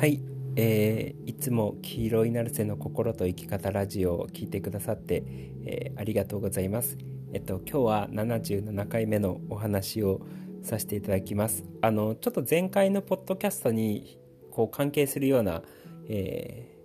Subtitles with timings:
[0.00, 0.22] はい、
[0.56, 5.24] えー、いつも黄色いナルセの心と生き方ラジオを聞いてくださって、
[5.66, 6.96] えー、ありがとうございます。
[7.34, 10.22] えっと今日は77回目のお話を
[10.62, 11.64] させていただきます。
[11.82, 14.18] あのちょっと前回のポッドキャストに
[14.50, 15.60] こう関係するような、
[16.08, 16.78] え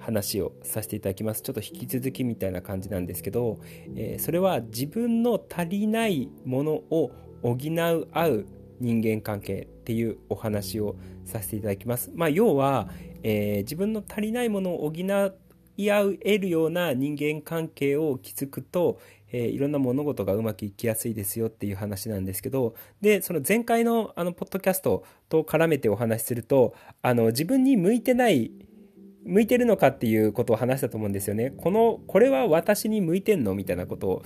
[0.00, 1.42] ー、話をさせていただきます。
[1.42, 3.60] ちょっと引き続きみたいな感じなんですけど、
[3.94, 7.12] えー、それは自分の足りないものを
[7.42, 8.46] 補う合う
[8.80, 12.10] 人間関係っていうお話をさせていただきます。
[12.14, 12.88] まあ、要は、
[13.22, 14.94] えー、自分の足りないものを補
[15.76, 18.98] い合えるような人間関係を築くと、
[19.30, 28.52] えー、いろんな物事がうまくいきやすいですよっていう話なんですけどでその前回のあのポッドキャストと絡めてお話しするとあの自分に向いてない
[29.24, 31.50] 向いてるのかっていうことを話したと思うんですよね。
[31.56, 34.22] このこれは私に向いてんのみたいなことを、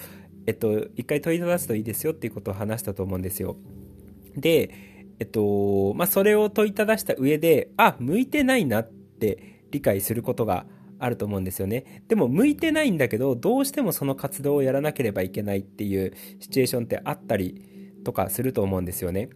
[0.47, 3.57] えっと、一回問いただすといいですよっていうことを話したと思うんですよ。
[4.37, 4.71] で、
[5.19, 10.67] えっと、まあ、それを問いただした上で、あ、向いてないなって理解することが
[10.99, 12.03] あると思うんですよね。
[12.09, 19.31] でも、向いてないんだけど、どうしてもその活動をやらなければいけないっていうシチュエーションってあったりとかすると思うんですよね。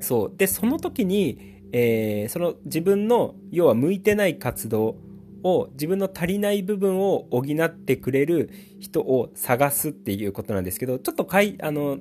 [0.00, 0.36] そう。
[0.36, 4.96] で、その時に、えー、その自分の、要は向いてない活動
[5.42, 8.50] を、自分の足りない部分を補ってくれる
[8.80, 11.98] 人を探すっていうことなんですけど、ちょっとかい、あの、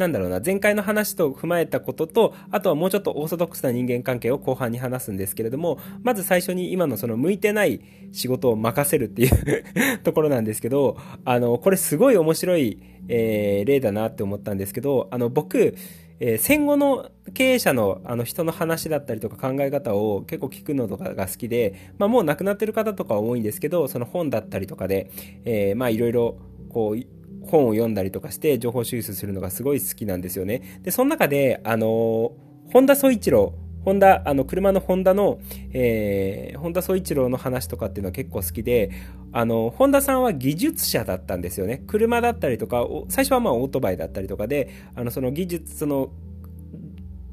[0.00, 9.30] なんだろうな、前回の話と踏まえたことと、あとはもうちょっとオーソドックスな人間関係を後半に話すんですけれども、まず最初に今のその向いてない仕事を任せるっていう
[10.02, 15.74] ところなんですけど、あの、これすごい面白い、えー、例だなって思ったんですけど、あの、僕、
[16.18, 25.10] えー、戦後の経営者のあの人の話だったりとか考え方を結構聞くのとかが好きで、まあ、もう亡くなってる方とかは多いんですけど、その本だったりとかで、
[25.44, 26.36] えー、まあいろいろ
[26.70, 27.19] こう、
[27.50, 30.80] 本を読んだりとかして情報収集するのがすごい好きなんですよね。
[30.82, 32.32] で、その中で、あの、
[32.72, 35.40] 本田宗一郎、ホンダ、あの、車のホンダの、
[35.72, 38.90] えー、ホンダ宗一郎の話とかっていうのは結構好きで、
[39.32, 41.82] あの、ホンダさんは技術者だったんですよね。
[41.86, 46.10] 車だったりとか、最初はまあオートバイだったりとかで、あの、その技術、その、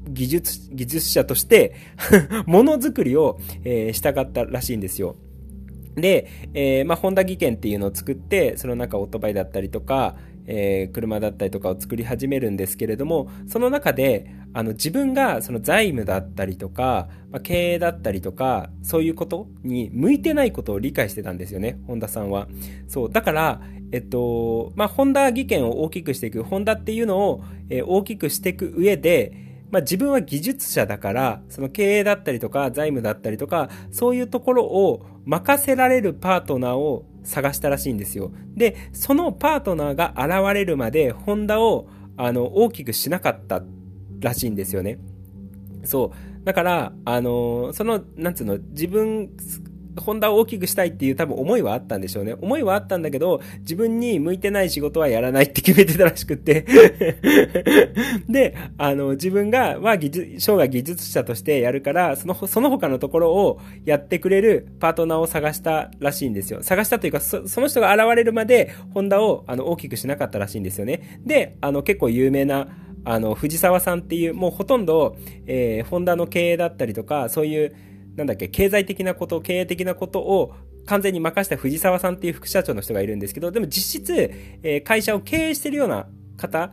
[0.08, 1.74] 技術、技術者として
[2.46, 5.16] ものづくりを、えー、したかったらしいんですよ。
[6.00, 10.16] で、えー、まあ、ホンダ技研っていうのを作って、その中オートバイだったりとか、
[10.46, 22.48] えー、車だったりとかを作り始めるんですけれども、その中で、あの、自分がその財務だったりとか、まあ、経営だったりとか、そういうことに向いてないことを理解してたんですよね、本田さんは。
[22.88, 23.60] そう、だから、
[23.92, 38.32] えっと、まあ、ホンダ技研を大きくしていく、ホンダっていうのを、えー、大きくしていく上で、まあ、自分は技術者だから、その経営だったりとか財務だったりとか、そういうところを任せられるパートナーを探したらしいんですよ。
[38.56, 43.62] で、そのパートナーが現れるまで、ホンダをあの大きくしなかった
[44.20, 44.98] らしいんですよね。
[45.84, 46.12] そ
[46.42, 46.44] う。
[46.46, 49.28] だから、あのその、なんつうの、自分
[49.96, 52.34] ホンダを大きくしたいっていう多分思いはあったんでしょうね。
[52.40, 56.64] 思いはあったんだけど、自分に向いてない仕事はやらないって決めてたらしくって
[58.28, 66.62] で、あの、自分が、は技術、生涯技術者としてやるから、その、その他のところをやってくれるパートナーを探したらしいんですよ。
[66.62, 71.20] 探したというか、その人が現れるまで、ホンダを、あの、大きくしなかったらしいんですよね。
[71.24, 72.68] で、あの、結構有名な、
[73.04, 75.16] あの、藤沢さんっていう、もうほとんど、
[75.46, 77.74] えー、ホンダの経営だったりとか、そういう、
[78.18, 80.52] なんだっけ、経済的なこと、経営的なことを
[80.86, 84.12] 完全に任した藤沢さんっていう副社長の人がいるんですけど、でも実質、
[84.64, 86.72] えー、会社を経営してるような方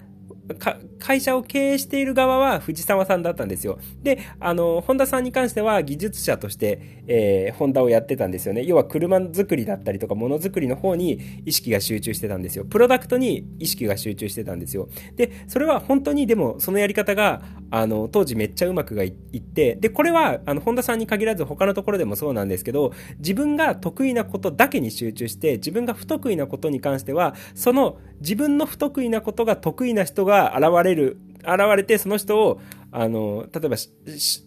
[0.99, 3.79] 会社を経営している側は藤沢さんだったんですよ。
[4.03, 8.63] で、あの、本田さんに関しては技術者として、えー、ホンダをやってたんですよね。
[8.63, 12.65] 要は車作りだったりとか、ものづくりの方に意識が集中してたんですよ。
[12.65, 14.87] プロダクトに意識が集中してたんですよ。
[15.15, 17.41] で、それは本当にでも、そのやり方が、
[17.71, 32.61] あの、当時めっちゃうまくがいって、で、これは、あの、本田さんに限らず他のところでもそうなんですけど、自分が得意なことだけに集中して、自分が不得意なことに関しては、その自分の不得意なことが得意な人が現れる、現れてその人を、
[32.91, 33.75] あの、例えば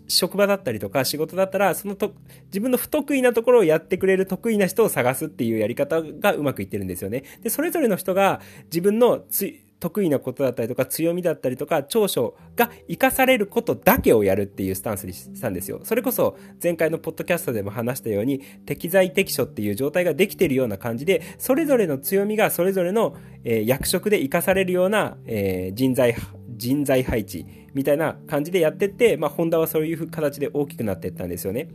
[0.09, 2.15] 職場だったりとか仕事だったら、そのと、
[2.47, 7.25] 自分の不得意なところをやってくれる得意な人を探すっていうやり方がうまくいってるんですよね。
[7.43, 15.81] で、それぞれの人が自分のつい、得意なことだったりとか強みだったりとか長所が活かされることだけをやるっていうスタンスにしたんですよ。
[15.85, 26.17] それこそ前回のポッドキャストでも話したように適材適所っていう状態ができているような感じでそれぞれの強みがそれぞれの、えー、役職で活かされるような、えー、人材
[26.57, 31.69] 人材配置みたいな感じでやってって、まあ、ホンダはそういう形で大きくなっていったんですよね。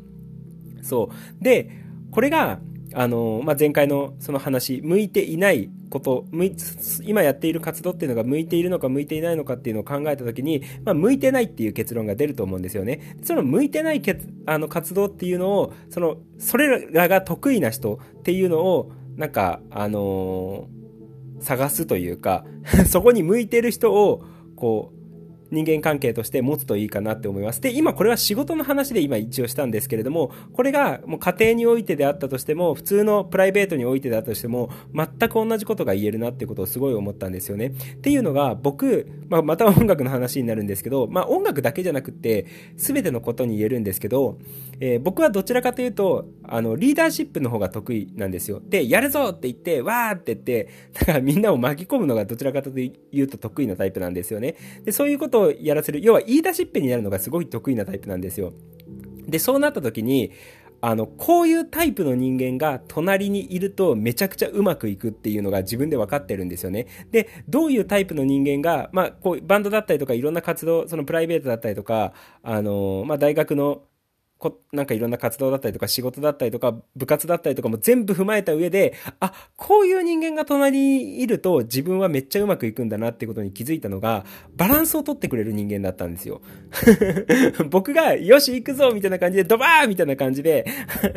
[0.82, 1.44] そう。
[1.44, 1.70] で、
[2.12, 2.60] これが、
[2.94, 6.26] あの、まあ、前回のその話、向いていないこと
[7.04, 13.16] 今やっている活動っていうのが向いているのか向いていないのかっていうのを考えた時に、まあ、向いてないっていう結論が出ると思うんですよね。
[13.22, 22.44] その向いてないけあの活動っていうのをそのそれらが得意な人っていうのをなんかあのー、探すというか
[22.90, 24.24] そこに向いてる人を
[24.56, 24.93] こう
[25.54, 27.62] 人間関係として持つといいかなって思います。
[27.62, 37.68] で、今これは仕事の話で今一応したんですけれども、これがもう家庭においてであったとしても、普通のプライベートにおいてであったとしても、全く同じことが言えるなってことをすごい思ったんですよね。
[37.68, 44.40] っていうのが、僕、まあ、また音楽の話になるんですけど、まあ、音楽だけじゃなくて、全てのことに言えるんですけど、
[44.80, 48.62] えー、僕はどちらかというと、あの、リーダーシップの方が得意なんですよ。
[48.64, 52.92] で、やるぞって言って、わーって言って、だからみんなを巻き込むのがどちらかとい
[53.22, 54.56] うと得意なタイプなんですよね。
[54.84, 58.54] で、そういうことをやらせる、要は言い出しっぺになるのがすごい得意なタイプなんですよ。
[59.28, 60.32] で、そうなった時に、
[60.86, 66.88] あの、こういうタイプの人間が隣にいるとめちゃくちゃうまくいくっていうのが自分で分かってるんですよね。
[67.10, 72.12] で、どういうタイプの人間が、まあ、こう、バンドだったりとかいろんな活動、そのプライベートだったりとか、
[72.42, 73.84] あの、まあ、大学の
[74.44, 84.26] こなんかいろんな活動だったりとか仕事だったりとか部活だったりとかも全部踏まえた上で、あ、こういう人間が隣にいると自分はめっちゃうまくいくんだなってことに気づいたのが、
[84.58, 86.42] バランスを取ってくれる人間だったんですよ。
[87.72, 90.66] 僕が、よし行くぞみたいな感じで、ドバーみたいな感じで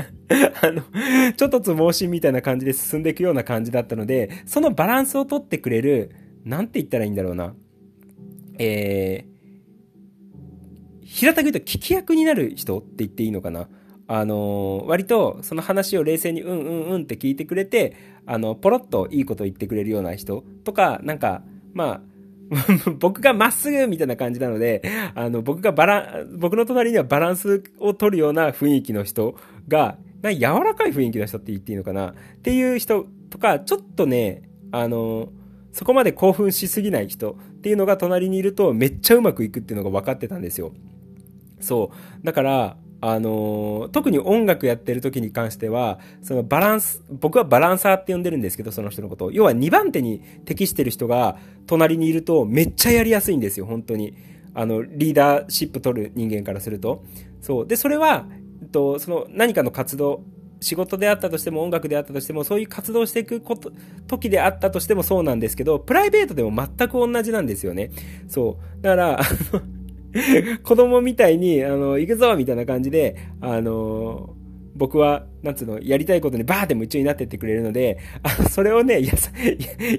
[0.62, 0.82] あの、
[1.36, 6.12] ちょっとつ盲信みたいな感じで進んでいくような感じだったので、そのバランスを取ってくれる、
[6.44, 7.56] なんて言ったらいいんだろうな。
[8.58, 9.35] えー、
[11.06, 13.68] 平たく言うと聞き役になる人って言っていいのかな？
[14.08, 21.42] あのー、割とその話を冷静にうんうんうんって聞いてくれて、あの、ポロッといいこと言ってくれるような人とか、なんか、
[21.72, 22.00] まあ、
[22.98, 24.82] 僕がまっすぐみたいな感じなので、
[25.14, 29.36] あの、僕がバラ、僕の隣にはバランスを取るような雰囲気の人
[29.68, 32.10] が、な柔らかい雰囲気の人って言っていいのかな？
[32.10, 35.30] っていう人とか、ちょっとね、あの、
[35.72, 40.72] そこまで興奮しすぎない人っていうのが隣にいるとめっちゃうまくいくっていうのが分かってたんですよ。
[41.66, 41.90] そ
[42.22, 42.24] う。
[42.24, 49.32] だから、あのー、特に音楽やってる時に関しては、そのバランス、僕はバランサーって呼んでるんですけど、その人のことを。
[49.32, 51.36] 要は2番手に適してる人が
[51.66, 54.16] 隣にいるとめっちゃやりやすいんですよ、本当に。
[54.54, 57.04] あの、リーダーシップ取る人間からすると。
[57.42, 57.66] そう。
[57.66, 58.26] で、それは、
[58.62, 60.22] えっと、その何かの活動、
[60.60, 63.72] 仕事であったとしても音楽であったとしてもそういう活動していくこと
[64.06, 67.90] 時であったとしてもそうなんですけどプライベートでも全く同じなんですよね
[68.26, 69.20] そうだから
[70.62, 74.34] 子供みたいに、あの、行くぞみたいな感じで、あの、
[74.74, 79.30] 僕は、なんつうの、やりたいことにバーって夢中になってってくれるので、あそれをね、やさ、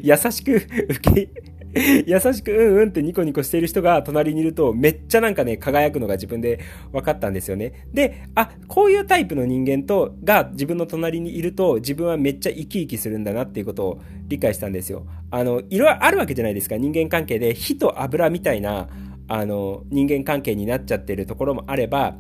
[0.03, 1.29] 優しく受け、
[2.05, 6.59] 優しくうんうんってニコニコしている人が隣にいるとめっちゃなんかね、輝くのが自分で
[6.91, 7.87] 分かったんですよね。
[7.93, 15.05] で、あ、こういうタイプの人間と、が自分の隣にいると自分はめっちゃ生き生きするんだなっていうことを理解したんですよ。
[15.29, 16.77] あの、いろいろあるわけじゃないですか。
[16.77, 18.87] 人間関係で火と油みたいな、
[19.27, 22.15] あの、人間関係になっちゃってるところもあれば、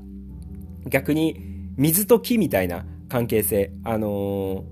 [0.89, 4.65] 逆に水と木みたいな関係性、あの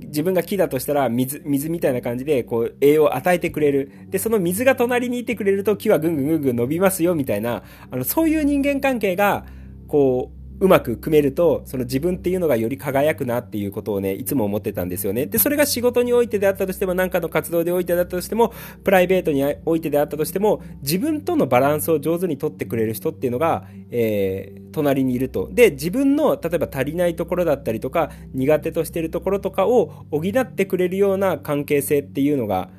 [0.00, 3.90] 自分が木だとしたら水、水みたいな感じで、こう、栄養を与えてくれる。
[4.08, 9.46] で、その水が隣にいてくれると木はぐんぐんぐんぐん伸びますよ、みたいな、あの、そういう人間関係が、
[9.88, 15.26] こう、うまく組めると、その自分っていうのがより輝くなっていうことをね、いつも思ってたんですよね。
[15.26, 18.52] で、それが仕事においてであったとしても、何かの活動でおいてであったとしても、
[18.84, 25.50] プライベートにおいてであったとしても、自分とのバランスを上手にとってくれる人っていうのが、えー、隣にいると。
[25.52, 32.70] で、自分の、例えば足りないところだったりとか、苦手としてるところとかを補ってくれるような関係性っていうのが、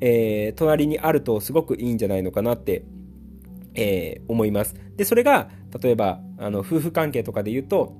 [0.00, 2.84] えー、隣にあるとすごくいいんじゃないのかなって
[3.74, 4.74] えー、思います。
[4.96, 5.50] で、それが、
[5.80, 7.94] 例えば、あの、夫婦関係とかで言うと、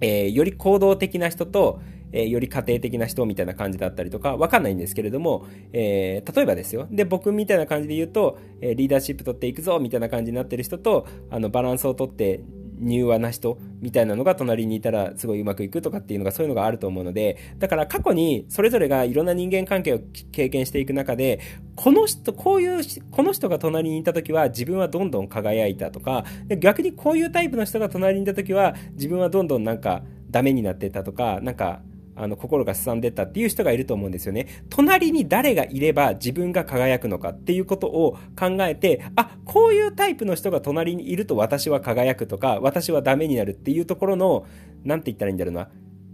[0.00, 1.80] えー、より行動的な人と、
[2.12, 6.86] えー、より家庭的な人みたいな感じだったりとか、わかんないんですけれども、えー、例えばですよ。
[6.90, 12.40] で、僕みたいな感じで言うと、えリーダーシップ取っていくぞみたいな感じになってる人と、あの、バランスを取って
[12.82, 20.00] 柔和な人みたいなのが隣にいたらすごいうまくいくとかっていうのがそういうのがあると思うので、だから過去にそれぞれがいろんな人間関係を
[20.32, 21.40] 経験していく中で、
[21.76, 26.24] この人、こういう、この人が隣にいた時は自分はどんどん輝いたとか、
[26.58, 31.82] 逆にこういうタイプの人が隣にいた時は自分はどんどんなんかダメになってたとか、なんか
[32.14, 34.46] あの心がすさんでったっていう人がいると思うんですよね。
[34.68, 44.46] 隣に誰がいれば自分が輝くのかっていうことを考えて、あ、こういうタイプの人が隣にいると私は輝くとか、私はダメになるっていうところの、
[44.84, 45.68] なんて言ったらいいんだろうな。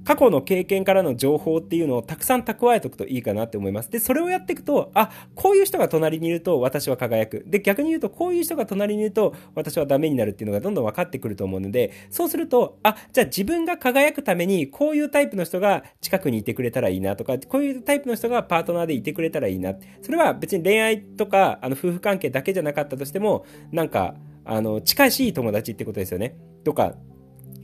[0.08, 3.90] 過去の経験からの情報っていうのをたくさん蓄えておくといいかなって思います。
[3.90, 7.44] で、それをやっていくと、あ、こういう人が隣にいると私は輝く。
[7.46, 19.74] で、逆に言うと、こういう人が隣にいると私はダメになるっていうのがどんどん分かってくると思うので、そうすると、あ、じゃあ自分が輝くために、こういうタイプの人が近くにいてくれたらいいなとか、こういうタイプの人がパートナーでいてくれたらいいな。
[20.00, 24.14] それは別に恋愛とか、あの、夫婦関係だけじゃなかったとしても、なんか、
[24.46, 26.34] あの、近しい友達ってことですよね。
[26.64, 26.94] とか、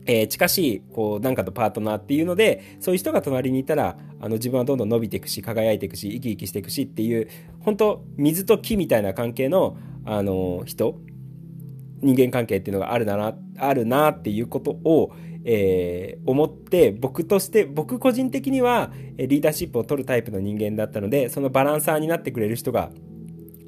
[0.06, 7.28] えー、近しい、こう、なんかとパートナーっていうので、そういう人が隣にいたら、あの、自分はどんどん伸びていくし、輝いていくし、生き生きしていくしっていう、
[7.60, 11.00] 本当水と木みたいな関係の、あの、人、
[12.02, 15.12] 人間関係っていうのがあるな、あるなっていうことを、
[15.44, 22.90] えー、思って、僕として、僕個人的には、リーダーシップを取るタイプの人間だったので、そのバランサーになってくれる人が、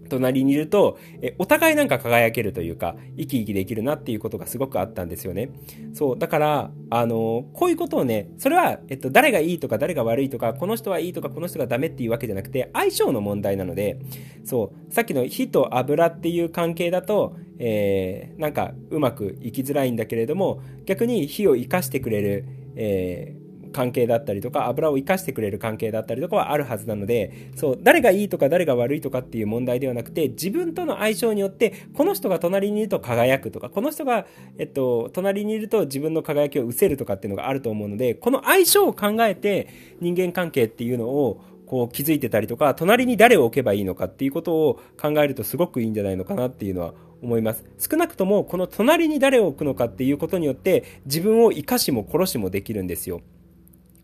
[0.06, 5.50] 隣にいると、えお互いなんか輝けるというか、生き生きできるなっていうことがすごくあったんですよね。
[5.92, 6.18] そう。
[6.18, 13.98] だから、あの、こういうことをね、それは、えっと、誰がいいとか誰が悪いとか、この人はいいとかこの人がダメっていうわけじゃなくて、相性の問題なので、
[14.44, 14.92] そう。
[14.92, 22.44] さっきの火と油っていう関係だと、えー、なんかうまくいきづらいんだけれども、逆に火を生かしてくれる、
[22.76, 23.45] えー
[23.76, 39.68] 関係だったりとか油を生かしてくれる関係だったりとかはあるはずなのでそう誰がいいとか誰が悪いとかっていう問題ではなくて自分との相性によってこの人が隣にいると輝くとかこの人が、えっと、隣にいると自分の輝きを失せるとかっていうのがあると思うのでこの相性を考えて
[40.00, 47.64] 人間関係っていうのをこう気づいてたりとか隣に誰を置けばいいのかっていうことを考えるとすごくいいんじゃないのかなっていうのは思います。
[47.78, 53.20] 少なくともこの隣に誰を置くのかっていうことによって自分を生かしも殺しもできるんですよ。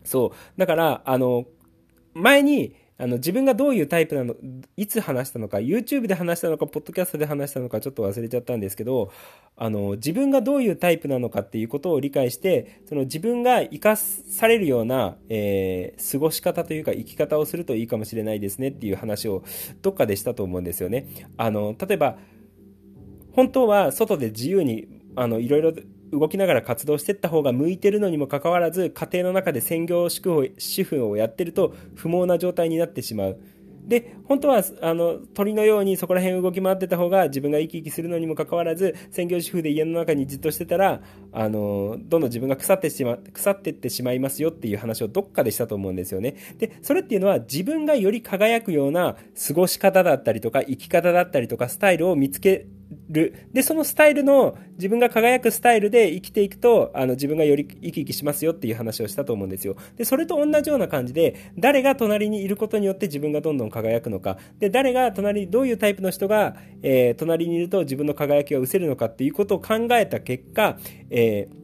[0.03, 0.59] そう。
[0.59, 1.45] だから、あの、
[2.13, 4.35] 前に、あの、自分がどういうタイプなの、
[4.77, 9.11] いつ話したのか、YouTube で話したのか、ポッドキャストで話したのか、ちょっと忘れちゃったんですけど、
[9.57, 19.43] あの、自分がどういうタイプなのかっていうことを理解して、その自分が生かされるような、えー、過ごし方というか生き方をするといいかもしれないですねっていう話を
[19.81, 21.07] どっかでしたと思うんですよね。
[21.35, 22.17] あの、例えば、
[23.33, 25.73] 本当は外で自由に、あの、いろいろ
[26.17, 33.39] 動きながら活動していった方が向いてるのにもかかわらず家庭の中で専業主婦をやってると不毛な状態になってしまう。
[33.87, 41.01] で、本当は、あの、鳥のようにそこら辺動き回ってた方が自分が生き生きするのにもかかわらず、専業主婦で家の中にじっとしてたら、
[41.33, 46.35] あの、どんどん自分が腐ってしま、腐ってってしまいますよっていう話をどっかでしたと思うんですよね。
[46.59, 49.17] で、それっていうのは自分がより輝くような
[49.47, 52.67] 過ごし方だったりとか、生き方だったりとか、スタイルを見つけ
[53.09, 53.47] る。
[53.53, 59.77] で、そのスタイルの、自分が輝くスタイルで生きていくと、あの、自分がより生き生きしますよっていう話をしたと思うんですよ。
[59.95, 64.37] で、それと同じような感じで、誰が隣にいることによって自分がどんどん輝くのか。
[64.59, 70.77] で、誰が隣、どういうタイプの人が、えー、隣にいると自分の輝きが失せるのかっていうことを考えた結果、
[71.09, 71.62] えー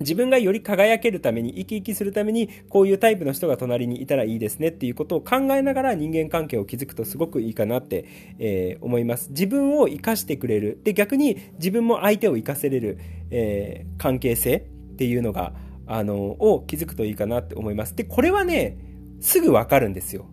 [0.00, 8.04] 自分がより輝けるために、生き生きするために、こういうタイプの人が隣にいたらいいですねっていうことを考えながら人間関係を築くとすごくいいかなって、
[8.38, 9.30] えー、思います。
[9.30, 10.80] 自分を生かしてくれる。
[10.84, 12.98] で、逆に自分も相手を生かせれる、
[13.30, 15.52] えー、関係性っていうのが、
[15.86, 17.94] あの、を築くといいかなって思います。
[17.94, 18.78] で、これはね、
[19.20, 20.26] すぐわかるんですよ。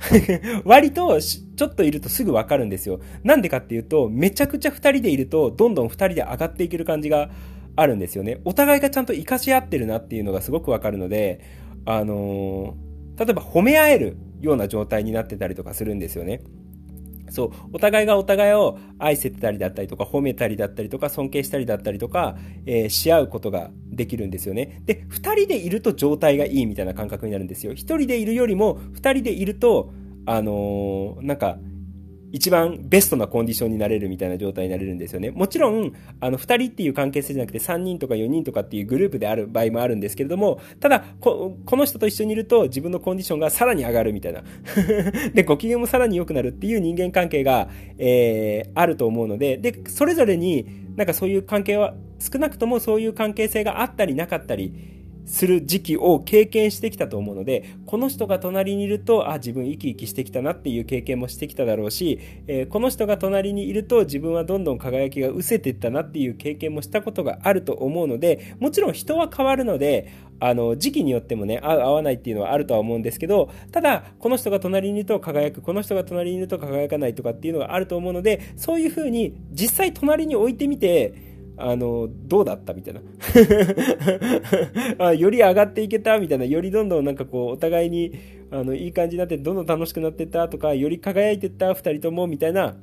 [0.64, 3.00] 割と、ちょっといるとすぐわかるんですよ。
[3.22, 7.30] なんでかっていうと、めちゃくちゃ二人でいると、どんどん二人で上がっていける感じが
[7.76, 8.40] あるんですよね。
[8.44, 11.40] お互いがちゃんと活かし合ってるなっていうのがすごくわかるので、
[11.84, 16.42] あのー、例えば褒め合えるような状態になってたりとかするんですよね。
[17.30, 22.36] そう、お互いがお互いを愛せてたりだったりとか、褒めたりだったりとか、尊敬したりだったりとか、
[22.66, 24.82] えー、し合うことができるんですよね。
[24.84, 27.72] で、二人でいると状態がいいみたいな感覚になるんですよ。
[27.72, 29.92] 一人でいるよりも、二人でいると、
[30.26, 31.58] あのー、なんか、
[32.32, 35.30] 一番ベストなコンディションになれるみたいな状態になれるんですよね。
[35.30, 44.42] もちろん、あの、二人っていう関係性じゃなくて3人とか4人とかっていうグループである場合もあるんですけれども、ただ、ここの人と一緒にいると自分のコンディションがさらに上がるみたいな。
[45.34, 47.68] で、ご機嫌もさらに良くなるっていう人間関係が、
[47.98, 54.99] えー、あると思うので、で、それぞれになんかそういう関係は、少なくともそういう関係性があったりなかったり、
[55.30, 81.29] する時期を経験してきたと思うので、この人が隣にいると、あ、自分生き生きしてきたなっていう経験もしてきただろうし、えー、この人が隣にいると自分はどんどん輝きが失せていったなっていう経験もしたことがあると思うので、もちろん人は変わるので、あの、時期によってもね、合う合わないっていうのはあるとは思うんですけど、ただ、この人が隣にいると輝く、この人が隣にいると輝かないとかっていうのがあると思うので、そういうふうに実際隣に置いてみて、
[81.62, 83.00] あの、どうだったみたいな
[85.06, 85.14] あ。
[85.14, 86.44] より上がっていけたみたいな。
[86.44, 88.12] よりどんどんなんかこう、お互いに、
[88.50, 92.76] あの、いい感じになって、どんどん楽しくなってったとか、より輝いてった二人ともみたいな、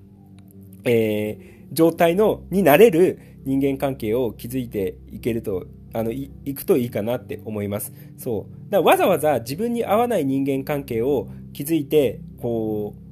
[0.85, 1.37] え
[1.71, 7.93] 状態の、になれる人間関係を築いていけると、あの、い、いくといいかなって思います。
[8.17, 8.71] そう。
[8.71, 13.06] だわざわざ自分に合わない人間関係を築いて、こう、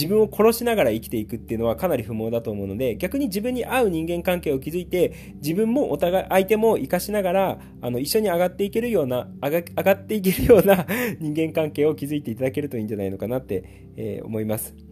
[0.00, 10.86] 自分を殺しながら生きていくっていうのはかなり不毛だと思うので、逆に自分に合う人間関係を築いて、自分もお互い、相手も活かしながら、あの、一緒に上がっていけるような、上が上がっていけるような
[11.20, 14.89] 人間関係を築いていただけるといいんじゃないのかなって、えー、思います。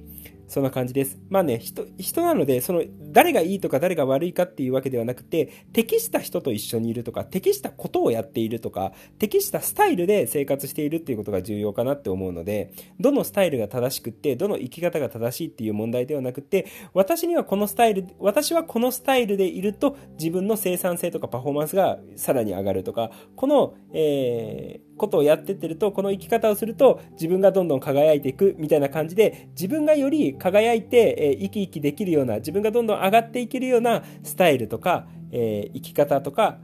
[0.48, 1.18] そんな感じです。
[1.28, 36.58] まあね、人、人なので、その、誰がいいとか誰が悪いかっていうわけではなくて、適した人と一緒にいるとか、適したことをやっているとか、適したスタイルで生活しているっていうことが重要かなって思うので、どのスタイルが正しくって、どの生き方が正しいっていう問題ではなくて、私にはこのスタイル、私はこのスタイルでいると、自分の生産性とかパフォーマンスがさらに上がるとか、この、えー、ことをやってってると、この生き方をすると自分がどんどん輝いていくみたいな感じで、自分がより輝いて、えー、生き生きできるような、自分がどんどん上がっていけるようなスタイルとか、えー、生き方とか、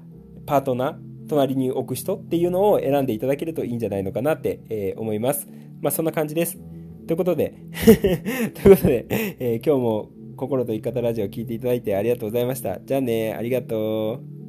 [0.47, 0.97] パートナー、
[1.29, 5.49] 隣に置く人っていうのを選んでいただけるといいんじゃないのかなって、えー、思います。
[5.81, 6.59] まあそんな感じです。
[7.07, 7.55] ということで
[8.55, 12.81] ということで、えー、今日も心と生き方ラジオを聴いていただいてありがとうございました。
[12.81, 14.44] じゃあね、ありがとう。